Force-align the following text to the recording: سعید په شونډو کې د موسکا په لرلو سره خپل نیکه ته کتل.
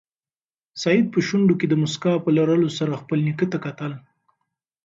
سعید 0.81 1.05
په 1.13 1.19
شونډو 1.27 1.53
کې 1.59 1.67
د 1.69 1.73
موسکا 1.81 2.13
په 2.23 2.29
لرلو 2.37 2.69
سره 2.77 2.99
خپل 3.01 3.17
نیکه 3.27 3.45
ته 3.51 3.57
کتل. 3.65 3.93